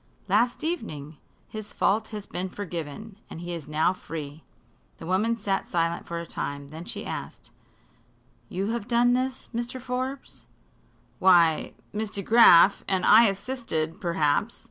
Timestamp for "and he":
3.29-3.53